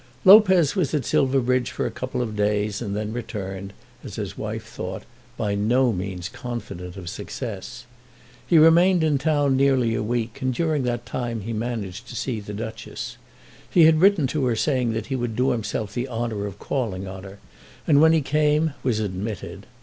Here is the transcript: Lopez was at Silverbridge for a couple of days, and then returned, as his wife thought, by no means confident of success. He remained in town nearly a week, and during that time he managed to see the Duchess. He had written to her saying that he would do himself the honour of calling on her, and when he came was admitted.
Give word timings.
Lopez 0.25 0.75
was 0.75 0.95
at 0.95 1.05
Silverbridge 1.05 1.69
for 1.69 1.85
a 1.85 1.91
couple 1.91 2.23
of 2.23 2.35
days, 2.35 2.81
and 2.81 2.95
then 2.95 3.13
returned, 3.13 3.71
as 4.03 4.15
his 4.15 4.35
wife 4.35 4.65
thought, 4.65 5.03
by 5.37 5.53
no 5.53 5.93
means 5.93 6.27
confident 6.27 6.97
of 6.97 7.07
success. 7.07 7.85
He 8.47 8.57
remained 8.57 9.03
in 9.03 9.19
town 9.19 9.55
nearly 9.55 9.93
a 9.93 10.01
week, 10.01 10.41
and 10.41 10.55
during 10.55 10.81
that 10.85 11.05
time 11.05 11.41
he 11.41 11.53
managed 11.53 12.07
to 12.07 12.15
see 12.15 12.39
the 12.39 12.51
Duchess. 12.55 13.17
He 13.69 13.83
had 13.83 14.01
written 14.01 14.25
to 14.25 14.45
her 14.47 14.55
saying 14.55 14.93
that 14.93 15.05
he 15.05 15.15
would 15.15 15.35
do 15.35 15.51
himself 15.51 15.93
the 15.93 16.07
honour 16.09 16.47
of 16.47 16.57
calling 16.57 17.07
on 17.07 17.23
her, 17.23 17.37
and 17.85 18.01
when 18.01 18.11
he 18.11 18.21
came 18.21 18.73
was 18.81 18.99
admitted. 18.99 19.67